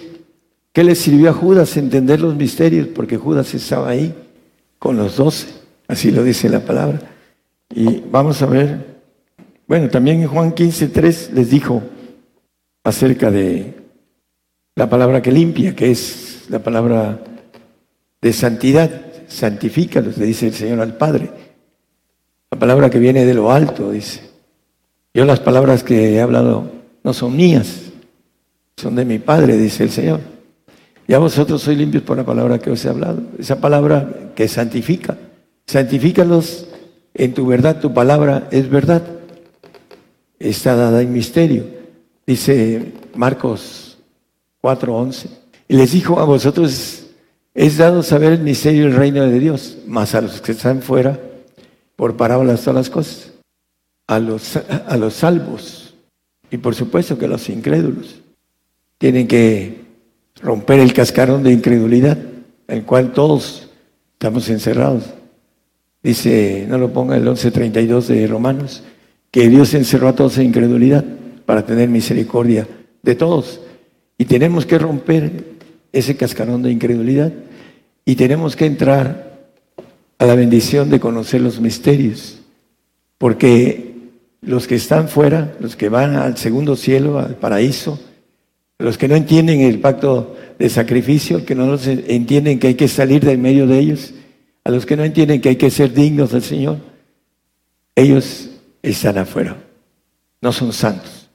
[0.71, 2.87] ¿Qué le sirvió a Judas entender los misterios?
[2.87, 4.13] Porque Judas estaba ahí.
[4.77, 5.47] con los doce,
[5.87, 7.01] así lo dice la palabra.
[7.73, 8.98] Y vamos a ver,
[9.69, 11.83] bueno, también en Juan 15, 3 les dijo
[12.83, 13.75] acerca de
[14.75, 17.19] la palabra que limpia, que es la palabra
[18.19, 18.89] de santidad,
[19.27, 21.29] santifícalos, le dice el Señor al Padre.
[22.49, 24.21] La palabra que viene de lo alto, dice.
[25.13, 26.71] Yo las palabras que he hablado
[27.03, 27.91] no son mías,
[28.75, 30.21] son de mi Padre, dice el Señor.
[31.07, 33.21] Ya vosotros sois limpios por la palabra que os he hablado.
[33.37, 35.15] Esa palabra que santifica.
[35.67, 36.65] Santifícalos
[37.13, 39.18] en tu verdad, tu palabra es verdad.
[40.39, 41.65] Está dada en misterio.
[42.25, 43.97] Dice Marcos
[44.61, 45.27] 4:11.
[45.67, 47.05] Y les dijo a vosotros
[47.53, 51.19] es dado saber el misterio del reino de Dios, más a los que están fuera,
[51.95, 53.33] por parábolas todas las cosas,
[54.07, 55.93] a los, a los salvos
[56.51, 58.21] y por supuesto que a los incrédulos.
[58.97, 59.81] Tienen que
[60.41, 63.69] romper el cascarón de incredulidad, en el cual todos
[64.13, 65.03] estamos encerrados.
[66.01, 68.83] Dice, no lo ponga el 11.32 de Romanos,
[69.31, 71.05] que Dios encerró a todos en incredulidad
[71.45, 72.67] para tener misericordia
[73.01, 73.61] de todos.
[74.17, 75.43] Y tenemos que romper
[75.91, 77.31] ese cascarón de incredulidad
[78.05, 79.47] y tenemos que entrar
[80.17, 82.39] a la bendición de conocer los misterios,
[83.17, 83.95] porque
[84.41, 87.99] los que están fuera, los que van al segundo cielo, al paraíso,
[88.77, 93.23] los que no entienden el pacto de sacrificio, que no entienden que hay que salir
[93.23, 94.13] de medio de ellos,
[94.63, 96.77] a los que no entienden que hay que ser dignos del Señor,
[97.95, 98.48] ellos
[98.81, 99.57] están afuera,
[100.41, 101.29] no son santos.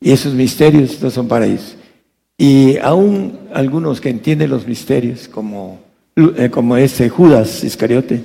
[0.00, 1.76] Y esos misterios no son para ellos.
[2.36, 5.80] Y aún algunos que entienden los misterios, como,
[6.14, 8.24] eh, como este Judas Iscariote,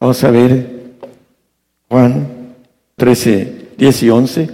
[0.00, 0.94] vamos a ver
[1.88, 2.56] Juan
[2.96, 4.50] 13, 10 y 11,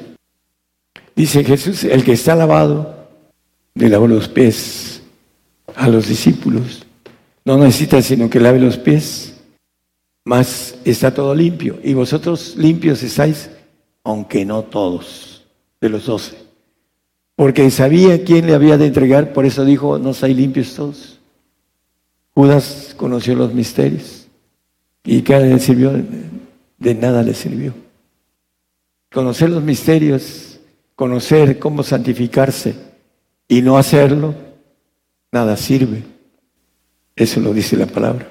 [1.16, 3.08] dice Jesús, el que está lavado,
[3.74, 5.02] le lavó los pies
[5.76, 6.84] a los discípulos.
[7.44, 9.29] No necesita sino que lave los pies,
[10.24, 11.78] mas está todo limpio.
[11.82, 13.50] Y vosotros limpios estáis,
[14.04, 15.44] aunque no todos,
[15.80, 16.36] de los doce.
[17.36, 21.20] Porque sabía quién le había de entregar, por eso dijo, no estáis limpios todos.
[22.34, 24.26] Judas conoció los misterios.
[25.04, 25.92] ¿Y qué le sirvió?
[26.78, 27.74] De nada le sirvió.
[29.12, 30.60] Conocer los misterios,
[30.94, 32.74] conocer cómo santificarse
[33.48, 34.34] y no hacerlo,
[35.32, 36.02] nada sirve.
[37.16, 38.30] Eso lo dice la palabra.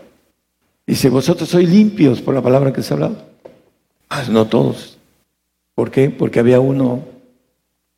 [0.90, 3.18] Dice, vosotros sois limpios por la palabra que se ha hablado.
[4.10, 4.98] Mas no todos.
[5.76, 6.10] ¿Por qué?
[6.10, 7.06] Porque había uno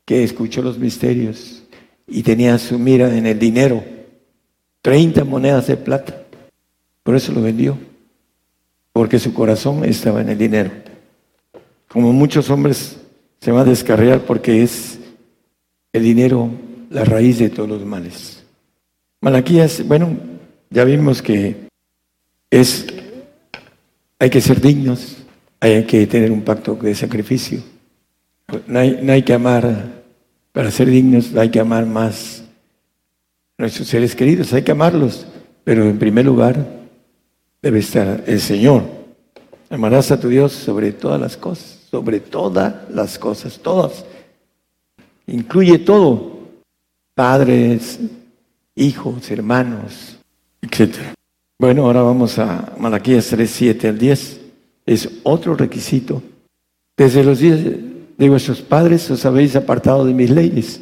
[0.04, 1.64] que escuchó los misterios
[2.06, 3.82] y tenía su mira en el dinero.
[4.82, 6.22] 30 monedas de plata.
[7.02, 7.78] Por eso lo vendió.
[8.92, 10.72] Porque su corazón estaba en el dinero.
[11.88, 12.98] Como muchos hombres
[13.40, 15.00] se van a descarriar porque es
[15.94, 16.52] el dinero
[16.90, 18.44] la raíz de todos los males.
[19.22, 20.10] Malaquías, bueno,
[20.70, 21.71] ya vimos que
[22.52, 22.86] es,
[24.20, 25.18] hay que ser dignos,
[25.60, 27.64] hay que tener un pacto de sacrificio.
[28.68, 30.04] No hay, no hay que amar,
[30.52, 32.44] para ser dignos hay que amar más
[33.58, 35.26] a nuestros seres queridos, hay que amarlos,
[35.64, 36.66] pero en primer lugar
[37.62, 38.84] debe estar el Señor.
[39.70, 44.04] Amarás a tu Dios sobre todas las cosas, sobre todas las cosas, todas.
[45.28, 46.40] Incluye todo,
[47.16, 48.00] padres,
[48.76, 50.18] hijos, hermanos,
[50.62, 51.16] etc.
[51.62, 54.42] Bueno, ahora vamos a Malaquías 3, 7 al 10.
[54.84, 56.24] Es otro requisito.
[56.98, 57.60] Desde los días
[58.18, 60.82] de vuestros padres os habéis apartado de mis leyes.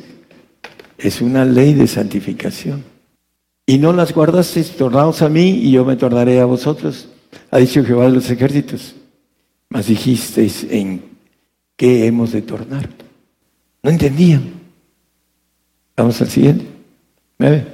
[0.97, 2.85] Es una ley de santificación.
[3.65, 7.09] Y no las guardasteis, tornaos a mí y yo me tornaré a vosotros,
[7.51, 8.95] ha dicho Jehová de los ejércitos.
[9.67, 11.03] Mas dijisteis en
[11.75, 12.87] qué hemos de tornar.
[13.83, 14.53] No entendían.
[15.97, 16.65] Vamos al siguiente.
[17.37, 17.65] ¿Me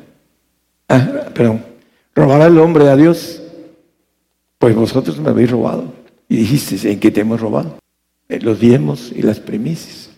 [0.90, 1.75] Ah, perdón.
[2.16, 3.42] ¿Robará el hombre a Dios?
[4.58, 5.94] Pues vosotros me habéis robado.
[6.30, 7.78] Y dijiste, ¿en qué te hemos robado?
[8.30, 10.10] En los diezmos y las primicias.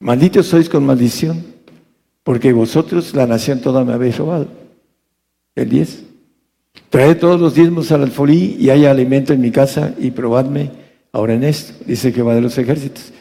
[0.00, 1.44] Malditos sois con maldición,
[2.24, 4.48] porque vosotros, la nación toda, me habéis robado.
[5.54, 6.04] El 10.
[6.90, 10.70] Traed todos los diezmos al alfolí y haya alimento en mi casa y probadme
[11.12, 13.12] ahora en esto, dice Jehová de los ejércitos.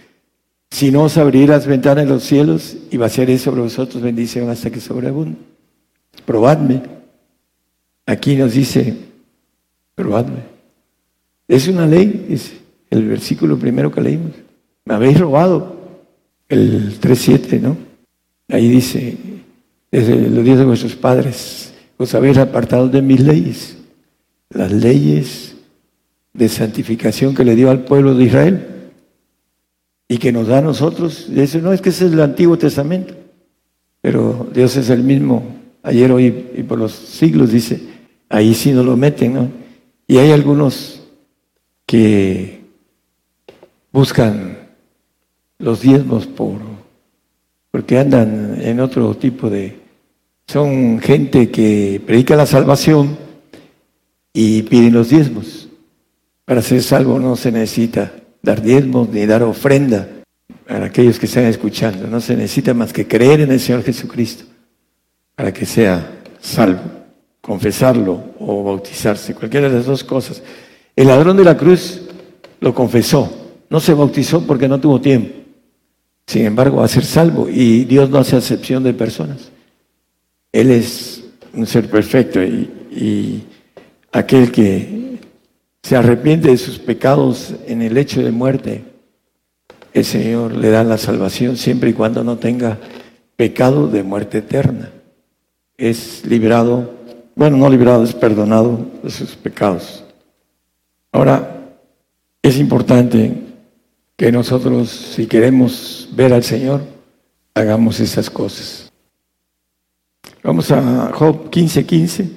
[0.71, 4.71] Si no os abriré las ventanas de los cielos y vaciaré sobre vosotros bendición hasta
[4.71, 5.37] que sobreabunde.
[6.25, 7.02] Probadme.
[8.05, 8.95] Aquí nos dice,
[9.95, 10.39] probadme.
[11.47, 12.53] Es una ley, es
[12.89, 14.31] el versículo primero que leímos.
[14.85, 15.81] Me habéis robado.
[16.49, 17.77] El 3.7, ¿no?
[18.49, 19.17] Ahí dice,
[19.91, 23.77] desde los días de vuestros padres, os habéis apartado de mis leyes,
[24.49, 25.55] las leyes
[26.33, 28.67] de santificación que le dio al pueblo de Israel
[30.07, 31.27] y que nos da a nosotros.
[31.29, 33.15] Dice, no, es que ese es el Antiguo Testamento,
[34.01, 35.43] pero Dios es el mismo
[35.81, 37.79] ayer, hoy y por los siglos, dice,
[38.33, 39.51] ahí sí no lo meten, ¿no?
[40.07, 41.03] Y hay algunos
[41.85, 42.61] que
[43.91, 44.69] buscan
[45.59, 46.55] los diezmos por,
[47.69, 49.79] porque andan en otro tipo de...
[50.47, 53.17] Son gente que predica la salvación
[54.33, 55.69] y piden los diezmos.
[56.43, 60.09] Para ser salvo no se necesita dar diezmos ni dar ofrenda
[60.67, 62.07] para aquellos que están escuchando.
[62.07, 64.45] No se necesita más que creer en el Señor Jesucristo
[65.35, 66.81] para que sea salvo,
[67.43, 70.41] confesarlo o bautizarse, cualquiera de las dos cosas.
[70.95, 72.01] El ladrón de la cruz
[72.61, 73.29] lo confesó,
[73.69, 75.35] no se bautizó porque no tuvo tiempo.
[76.25, 79.51] Sin embargo, va a ser salvo y Dios no hace acepción de personas.
[80.53, 83.43] Él es un ser perfecto y, y
[84.13, 85.19] aquel que
[85.81, 88.85] se arrepiente de sus pecados en el hecho de muerte,
[89.93, 92.77] el Señor le da la salvación siempre y cuando no tenga
[93.35, 94.91] pecado de muerte eterna.
[95.77, 97.02] Es liberado,
[97.35, 100.03] bueno, no liberado, es perdonado de sus pecados.
[101.11, 101.77] Ahora,
[102.41, 103.33] es importante
[104.15, 106.81] que nosotros, si queremos ver al Señor,
[107.53, 108.91] hagamos esas cosas.
[110.43, 111.85] Vamos a Job 15:15.
[111.85, 112.29] 15.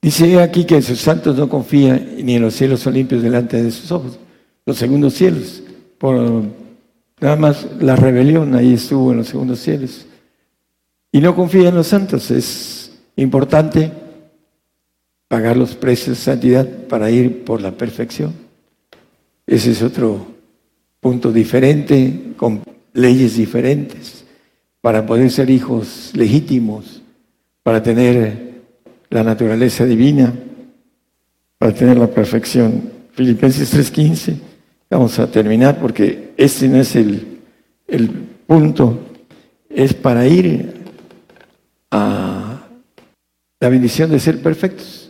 [0.00, 3.70] Dice aquí que sus santos no confía ni en los cielos son limpios delante de
[3.72, 4.18] sus ojos,
[4.64, 5.62] los segundos cielos.
[5.98, 6.44] Por
[7.20, 10.06] nada más la rebelión ahí estuvo en los segundos cielos.
[11.10, 12.30] Y no confía en los santos.
[12.30, 13.90] Es importante
[15.28, 18.32] pagar los precios de santidad para ir por la perfección.
[19.46, 20.26] Ese es otro
[21.00, 22.62] punto diferente, con
[22.92, 24.24] leyes diferentes,
[24.80, 27.02] para poder ser hijos legítimos,
[27.62, 28.62] para tener
[29.10, 30.34] la naturaleza divina,
[31.58, 32.90] para tener la perfección.
[33.12, 34.36] Filipenses 3:15,
[34.90, 37.38] vamos a terminar porque este no es el,
[37.88, 38.10] el
[38.46, 38.98] punto,
[39.68, 40.74] es para ir
[41.90, 42.66] a
[43.60, 45.05] la bendición de ser perfectos.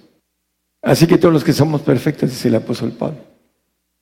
[0.86, 3.18] Así que todos los que somos perfectos, dice el apóstol Pablo.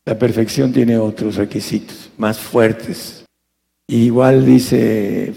[0.05, 3.25] La perfección tiene otros requisitos más fuertes.
[3.87, 5.33] igual dice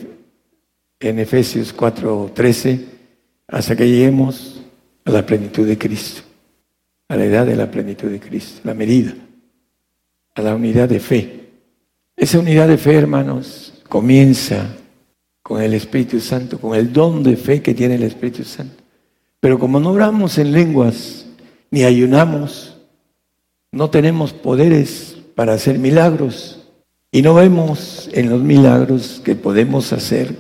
[1.00, 2.84] en Efesios 4:13,
[3.48, 4.62] hasta que lleguemos
[5.06, 6.22] a la plenitud de Cristo,
[7.08, 9.14] a la edad de la plenitud de Cristo, la medida,
[10.36, 11.48] a la unidad de fe.
[12.18, 14.68] Esa unidad de fe, hermanos, comienza
[15.42, 18.84] con el Espíritu Santo, con el don de fe que tiene el Espíritu Santo.
[19.40, 21.24] Pero como no oramos en lenguas,
[21.72, 22.78] ni ayunamos,
[23.72, 26.68] no tenemos poderes para hacer milagros
[27.12, 30.36] y no vemos en los milagros que podemos hacer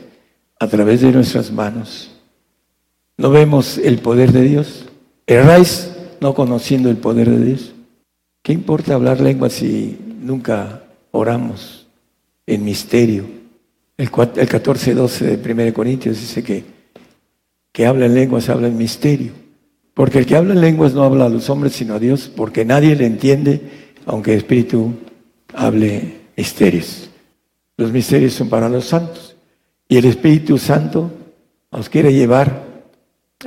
[0.59, 2.11] a través de nuestras manos.
[3.17, 4.85] No vemos el poder de Dios.
[5.25, 7.73] Erráis no conociendo el poder de Dios.
[8.43, 11.87] ¿Qué importa hablar lenguas si nunca oramos
[12.45, 13.25] en misterio?
[13.97, 16.63] El 14-12 de 1 Corintios dice que,
[17.71, 19.46] que habla en lenguas, habla en misterio.
[19.97, 22.63] Porque el que habla en lenguas no habla a los hombres, sino a Dios, porque
[22.63, 23.61] nadie le entiende,
[24.05, 24.93] aunque el Espíritu
[25.55, 27.09] hable misterios.
[27.77, 29.35] Los misterios son para los santos.
[29.89, 31.09] Y el Espíritu Santo
[31.71, 32.63] nos quiere llevar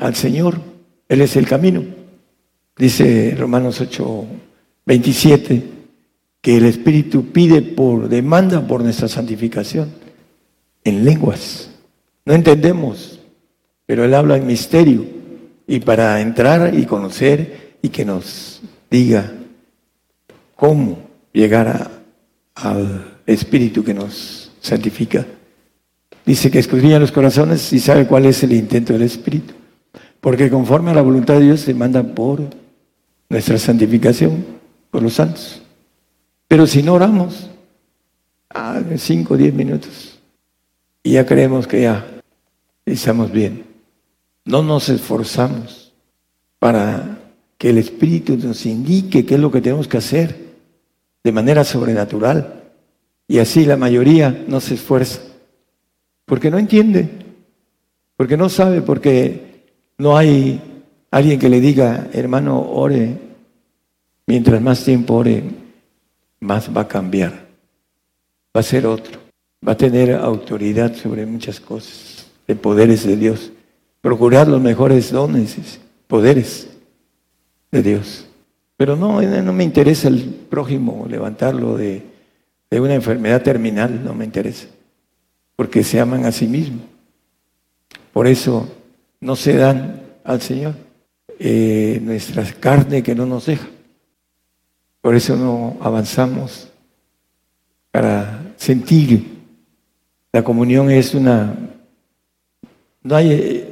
[0.00, 0.60] al Señor.
[1.08, 1.84] Él es el camino.
[2.76, 4.26] Dice Romanos 8,
[4.86, 5.62] 27,
[6.40, 9.92] que el Espíritu pide por demanda por nuestra santificación
[10.82, 11.70] en lenguas.
[12.24, 13.20] No entendemos,
[13.86, 15.19] pero Él habla en misterio
[15.70, 19.32] y para entrar y conocer y que nos diga
[20.56, 20.98] cómo
[21.32, 22.02] llegar
[22.56, 25.24] al Espíritu que nos santifica.
[26.26, 29.54] Dice que escudriña los corazones y sabe cuál es el intento del Espíritu.
[30.20, 32.40] Porque conforme a la voluntad de Dios se manda por
[33.28, 34.44] nuestra santificación,
[34.90, 35.62] por los santos.
[36.48, 37.48] Pero si no oramos,
[38.52, 40.18] ah, cinco o diez minutos,
[41.04, 42.04] y ya creemos que ya
[42.84, 43.69] estamos bien.
[44.50, 45.92] No nos esforzamos
[46.58, 47.20] para
[47.56, 50.34] que el Espíritu nos indique qué es lo que tenemos que hacer
[51.22, 52.64] de manera sobrenatural.
[53.28, 55.20] Y así la mayoría no se esfuerza,
[56.24, 57.08] porque no entiende,
[58.16, 59.68] porque no sabe, porque
[59.98, 60.60] no hay
[61.12, 63.18] alguien que le diga, hermano, ore,
[64.26, 65.44] mientras más tiempo ore,
[66.40, 67.46] más va a cambiar,
[68.56, 69.20] va a ser otro,
[69.66, 73.52] va a tener autoridad sobre muchas cosas, de poderes de Dios
[74.00, 76.68] procurar los mejores dones, poderes
[77.70, 78.26] de Dios.
[78.76, 82.02] Pero no, no me interesa el prójimo levantarlo de,
[82.70, 84.68] de una enfermedad terminal, no me interesa,
[85.56, 86.82] porque se aman a sí mismos.
[88.12, 88.68] Por eso
[89.20, 90.74] no se dan al Señor
[91.38, 93.68] eh, nuestra carne que no nos deja.
[95.00, 96.68] Por eso no avanzamos
[97.90, 99.38] para sentir.
[100.32, 101.56] La comunión es una...
[103.02, 103.69] No hay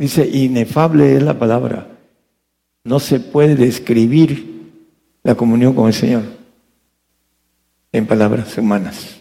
[0.00, 1.86] Dice, inefable es la palabra.
[2.84, 4.72] No se puede describir
[5.22, 6.22] la comunión con el Señor
[7.92, 9.20] en palabras humanas.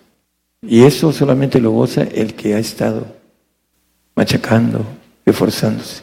[0.61, 3.05] Y eso solamente lo goza el que ha estado
[4.15, 4.85] machacando,
[5.25, 6.01] esforzándose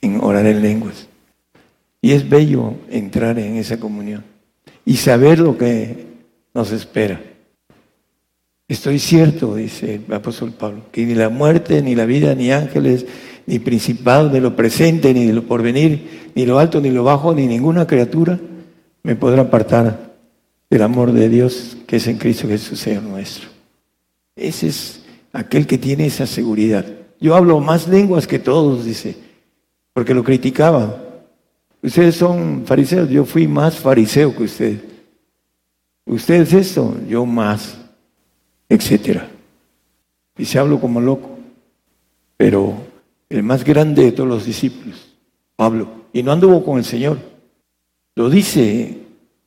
[0.00, 1.06] en orar en lenguas.
[2.00, 4.24] Y es bello entrar en esa comunión
[4.86, 6.06] y saber lo que
[6.54, 7.20] nos espera.
[8.68, 13.04] Estoy cierto, dice el apóstol Pablo, que ni la muerte, ni la vida, ni ángeles,
[13.46, 17.46] ni principados, ni lo presente, ni lo porvenir, ni lo alto, ni lo bajo, ni
[17.46, 18.38] ninguna criatura
[19.02, 20.14] me podrá apartar
[20.68, 23.48] del amor de Dios que es en Cristo Jesús, Señor nuestro.
[24.34, 26.84] Ese es aquel que tiene esa seguridad.
[27.20, 29.16] Yo hablo más lenguas que todos, dice,
[29.92, 31.02] porque lo criticaba.
[31.82, 34.80] Ustedes son fariseos, yo fui más fariseo que ustedes.
[36.04, 37.78] Ustedes esto, yo más
[38.68, 39.28] etcétera.
[40.36, 41.38] Y se hablo como loco.
[42.36, 42.76] Pero
[43.28, 45.14] el más grande de todos los discípulos,
[45.56, 47.18] Pablo, y no anduvo con el Señor.
[48.14, 48.98] Lo dice,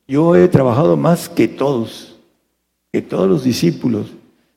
[0.06, 2.18] yo he trabajado más que todos,
[2.92, 4.08] que todos los discípulos.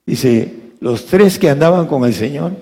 [0.06, 2.54] Dice, los tres que andaban con el Señor,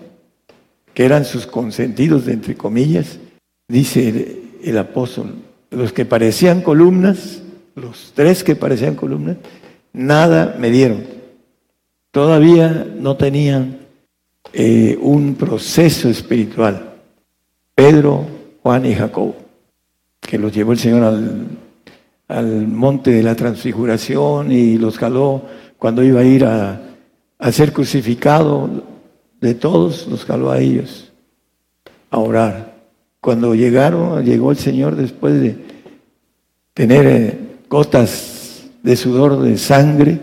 [0.93, 3.19] que eran sus consentidos, de entre comillas,
[3.67, 5.35] dice el, el apóstol,
[5.71, 7.41] los que parecían columnas,
[7.75, 9.37] los tres que parecían columnas,
[9.93, 11.21] nada me dieron
[12.11, 13.80] todavía no tenían
[14.53, 16.93] eh, un proceso espiritual.
[17.75, 18.25] Pedro,
[18.61, 19.33] Juan y Jacob,
[20.19, 21.47] que los llevó el Señor al,
[22.27, 25.43] al monte de la transfiguración y los jaló
[25.77, 26.81] cuando iba a ir a,
[27.39, 28.69] a ser crucificado,
[29.41, 31.11] de todos los jaló a ellos
[32.11, 32.75] a orar.
[33.19, 35.57] Cuando llegaron, llegó el Señor después de
[36.73, 40.19] tener eh, gotas de sudor de sangre,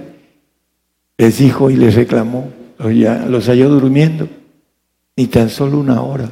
[1.16, 4.28] les dijo y les reclamó, los halló durmiendo,
[5.16, 6.30] ni tan solo una hora,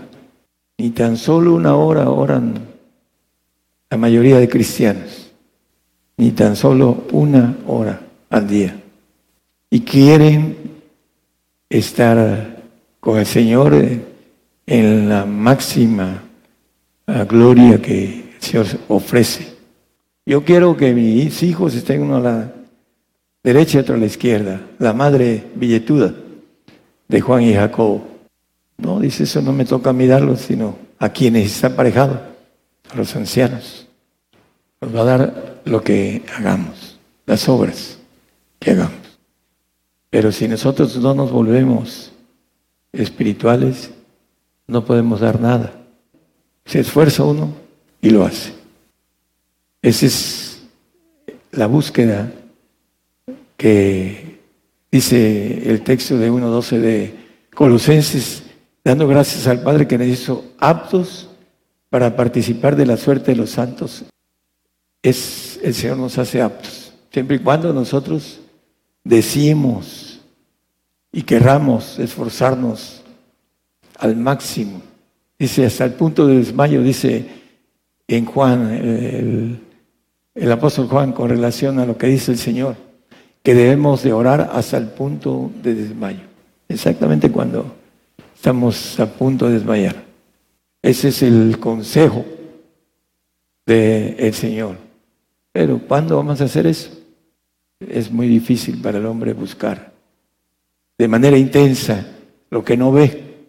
[0.78, 2.54] ni tan solo una hora oran
[3.90, 5.32] la mayoría de cristianos,
[6.16, 8.80] ni tan solo una hora al día.
[9.70, 10.56] Y quieren
[11.68, 12.62] estar
[13.00, 13.74] con el Señor
[14.66, 16.22] en la máxima
[17.28, 19.54] gloria que el Señor ofrece.
[20.24, 22.52] Yo quiero que mis hijos estén a la
[23.42, 26.14] derecha y otro a la izquierda, la madre billetuda
[27.08, 28.02] de Juan y Jacob.
[28.78, 32.18] No, dice eso no me toca mirarlo, sino a quienes están aparejados,
[32.90, 33.86] a los ancianos.
[34.80, 37.98] Nos va a dar lo que hagamos, las obras
[38.58, 39.18] que hagamos.
[40.10, 42.12] Pero si nosotros no nos volvemos
[42.92, 43.90] espirituales,
[44.66, 45.72] no podemos dar nada.
[46.64, 47.54] Se esfuerza uno
[48.00, 48.52] y lo hace.
[49.82, 50.62] Esa es
[51.52, 52.32] la búsqueda
[53.56, 54.25] que
[54.96, 57.14] dice el texto de 1.12 de
[57.54, 58.44] Colosenses,
[58.82, 61.28] dando gracias al Padre que nos hizo aptos
[61.90, 64.06] para participar de la suerte de los santos.
[65.02, 68.40] Es, el Señor nos hace aptos, siempre y cuando nosotros
[69.04, 70.20] decimos
[71.12, 73.02] y querramos esforzarnos
[73.98, 74.80] al máximo.
[75.38, 77.26] Dice, hasta el punto de desmayo, dice
[78.08, 79.60] en Juan, el,
[80.34, 82.85] el apóstol Juan, con relación a lo que dice el Señor
[83.46, 86.24] que debemos de orar hasta el punto de desmayo.
[86.68, 87.76] Exactamente cuando
[88.34, 90.02] estamos a punto de desmayar.
[90.82, 92.24] Ese es el consejo
[93.64, 94.78] del Señor.
[95.52, 96.90] Pero ¿cuándo vamos a hacer eso?
[97.78, 99.92] Es muy difícil para el hombre buscar
[100.98, 102.04] de manera intensa
[102.50, 103.44] lo que no ve.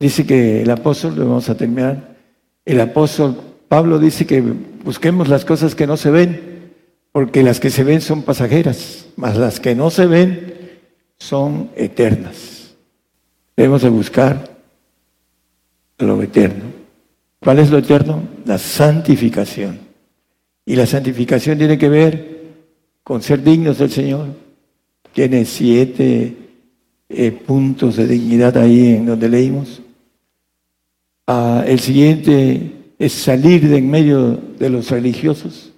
[0.00, 2.16] Dice que el apóstol, lo vamos a terminar,
[2.64, 6.51] el apóstol Pablo dice que busquemos las cosas que no se ven
[7.12, 10.54] porque las que se ven son pasajeras, mas las que no se ven
[11.18, 12.74] son eternas.
[13.54, 14.56] Debemos de buscar
[15.98, 16.64] lo eterno.
[17.38, 18.22] ¿Cuál es lo eterno?
[18.46, 19.78] La santificación.
[20.64, 22.40] Y la santificación tiene que ver
[23.04, 24.28] con ser dignos del Señor.
[25.12, 26.34] Tiene siete
[27.10, 29.82] eh, puntos de dignidad ahí en donde leímos.
[31.26, 35.71] Ah, el siguiente es salir de en medio de los religiosos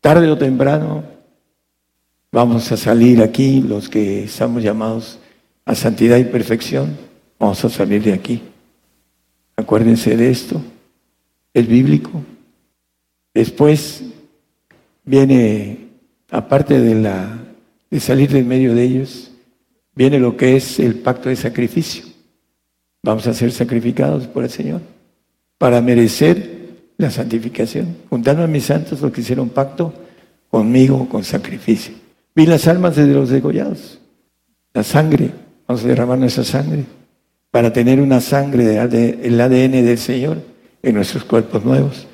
[0.00, 1.04] tarde o temprano
[2.30, 5.18] vamos a salir aquí, los que estamos llamados
[5.64, 6.96] a santidad y perfección,
[7.38, 8.42] vamos a salir de aquí.
[9.56, 10.62] Acuérdense de esto,
[11.52, 12.22] es bíblico.
[13.34, 14.02] Después
[15.04, 15.88] viene,
[16.30, 17.38] aparte de, la,
[17.90, 19.30] de salir del medio de ellos,
[19.94, 22.04] viene lo que es el pacto de sacrificio.
[23.02, 24.80] Vamos a ser sacrificados por el Señor
[25.56, 26.57] para merecer
[26.98, 27.96] la santificación.
[28.10, 29.94] Juntando a mis santos los que hicieron pacto
[30.50, 31.94] conmigo con sacrificio.
[32.34, 34.00] Vi las almas de los degollados,
[34.74, 35.30] la sangre,
[35.66, 36.84] vamos a derramar nuestra sangre
[37.50, 40.38] para tener una sangre del ADN del Señor
[40.82, 42.06] en nuestros cuerpos nuevos,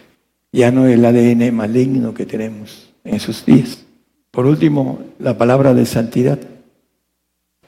[0.53, 3.85] ya no el ADN maligno que tenemos en esos días.
[4.31, 6.39] Por último, la palabra de santidad.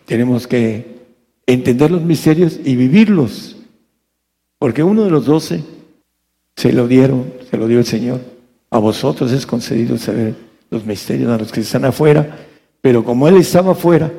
[0.06, 0.96] Tenemos que
[1.46, 3.56] entender los misterios y vivirlos,
[4.58, 5.62] porque uno de los doce
[6.56, 8.20] se lo dieron, se lo dio el Señor.
[8.70, 10.34] A vosotros es concedido saber
[10.70, 12.38] los misterios, a los que están afuera,
[12.80, 14.12] pero como él estaba afuera,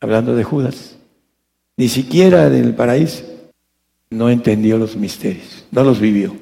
[0.00, 0.96] hablando de Judas,
[1.76, 3.24] ni siquiera del paraíso,
[4.10, 6.36] no entendió los misterios, no los vivió.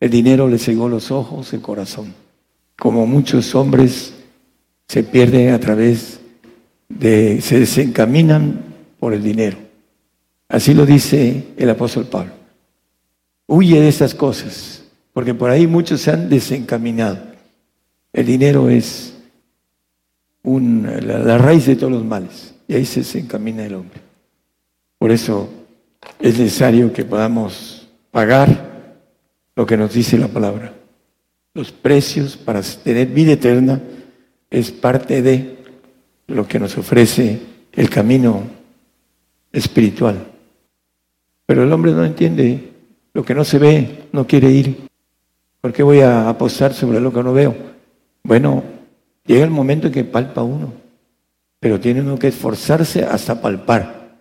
[0.00, 2.14] El dinero le cegó los ojos, el corazón.
[2.76, 4.12] Como muchos hombres
[4.88, 6.20] se pierden a través
[6.88, 8.60] de, se desencaminan
[8.98, 9.56] por el dinero.
[10.48, 12.43] Así lo dice el apóstol Pablo.
[13.46, 14.82] Huye de estas cosas,
[15.12, 17.18] porque por ahí muchos se han desencaminado.
[18.12, 19.14] El dinero es
[20.42, 24.00] la, raíz de todos los males, y ahí se desencamina el hombre.
[24.98, 25.48] Por eso
[26.20, 28.96] es necesario que podamos pagar
[29.56, 30.72] lo que nos dice la palabra.
[31.54, 33.80] Los precios para tener vida eterna
[34.50, 35.58] es parte de
[36.26, 37.40] lo que nos ofrece
[37.72, 38.44] el camino
[39.52, 40.26] espiritual.
[41.46, 42.73] Pero el hombre no entiende
[43.14, 44.88] lo que no se ve, no quiere ir.
[45.60, 47.54] ¿Por qué voy a apostar sobre lo que no veo?
[48.24, 48.62] Bueno,
[49.24, 50.72] llega el momento en que palpa uno,
[51.60, 54.16] pero tiene uno que esforzarse hasta palpar.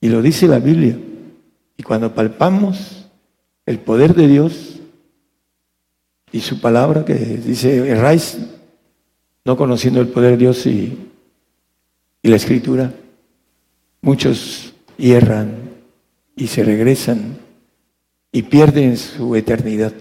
[0.00, 0.98] Y lo dice la Biblia.
[1.76, 3.06] Y cuando palpamos
[3.66, 4.80] el poder de Dios
[6.32, 8.38] y su palabra que dice, erráis
[9.44, 11.10] no conociendo el poder de Dios y,
[12.22, 12.92] y la escritura,
[14.00, 15.54] muchos hierran
[16.34, 17.42] y se regresan
[18.32, 19.92] y pierden su eternidad.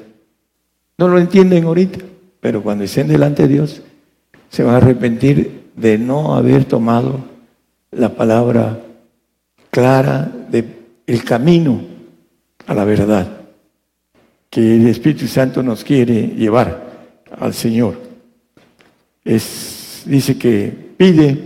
[0.97, 1.99] No lo entienden ahorita,
[2.39, 3.81] pero cuando estén delante de Dios
[4.49, 7.19] se van a arrepentir de no haber tomado
[7.91, 8.79] la palabra
[9.69, 11.81] clara del camino
[12.67, 13.41] a la verdad
[14.49, 17.07] que el Espíritu Santo nos quiere llevar
[17.39, 17.97] al Señor.
[19.23, 21.37] Es, dice que pide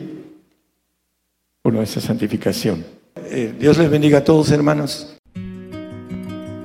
[1.61, 2.83] por nuestra santificación.
[3.29, 5.14] Eh, Dios les bendiga a todos, hermanos.